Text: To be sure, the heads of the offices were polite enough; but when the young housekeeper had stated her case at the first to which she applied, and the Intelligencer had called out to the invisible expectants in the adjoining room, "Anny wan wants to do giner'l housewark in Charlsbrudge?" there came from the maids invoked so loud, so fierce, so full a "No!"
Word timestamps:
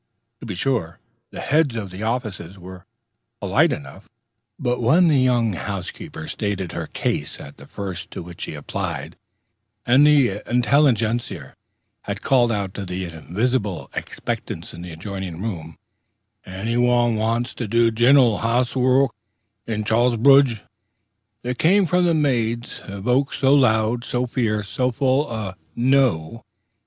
To 0.39 0.47
be 0.47 0.55
sure, 0.55 0.97
the 1.29 1.41
heads 1.41 1.75
of 1.75 1.91
the 1.91 2.01
offices 2.01 2.57
were 2.57 2.87
polite 3.39 3.71
enough; 3.71 4.09
but 4.57 4.81
when 4.81 5.09
the 5.09 5.19
young 5.19 5.53
housekeeper 5.53 6.21
had 6.21 6.31
stated 6.31 6.71
her 6.71 6.87
case 6.87 7.39
at 7.39 7.57
the 7.57 7.67
first 7.67 8.09
to 8.09 8.23
which 8.23 8.41
she 8.41 8.55
applied, 8.55 9.15
and 9.85 10.07
the 10.07 10.41
Intelligencer 10.49 11.53
had 12.01 12.23
called 12.23 12.51
out 12.51 12.73
to 12.73 12.83
the 12.87 13.05
invisible 13.05 13.91
expectants 13.93 14.73
in 14.73 14.81
the 14.81 14.91
adjoining 14.93 15.39
room, 15.39 15.77
"Anny 16.47 16.77
wan 16.77 17.13
wants 17.15 17.53
to 17.53 17.67
do 17.67 17.91
giner'l 17.91 18.39
housewark 18.39 19.11
in 19.67 19.83
Charlsbrudge?" 19.83 20.61
there 21.43 21.53
came 21.53 21.85
from 21.85 22.05
the 22.05 22.15
maids 22.15 22.81
invoked 22.87 23.35
so 23.35 23.53
loud, 23.53 24.03
so 24.03 24.25
fierce, 24.25 24.67
so 24.67 24.91
full 24.91 25.29
a 25.31 25.55
"No!" 25.75 26.43